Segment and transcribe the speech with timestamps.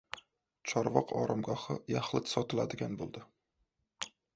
[0.71, 3.29] "Chorvoq oromgohi" yaxlit sotiladigan bo‘ldi